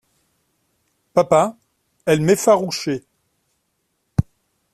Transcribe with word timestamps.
Papa, 1.13 1.55
elle 2.07 2.21
m’effarouchait. 2.23 3.03